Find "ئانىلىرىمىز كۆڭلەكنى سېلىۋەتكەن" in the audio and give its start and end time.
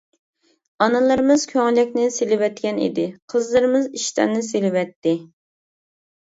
0.85-2.79